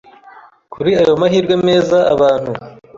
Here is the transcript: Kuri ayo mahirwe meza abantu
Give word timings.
Kuri 0.73 0.91
ayo 1.01 1.13
mahirwe 1.21 1.55
meza 1.67 1.97
abantu 2.13 2.51